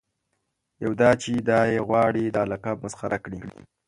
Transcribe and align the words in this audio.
یو 0.83 0.91
دا 1.01 1.11
چې 1.21 1.31
دای 1.49 1.71
غواړي 1.87 2.23
دا 2.35 2.43
لقب 2.51 2.77
مسخره 2.85 3.17
کړي. 3.25 3.41